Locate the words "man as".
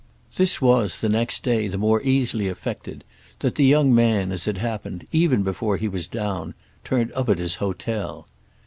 3.93-4.47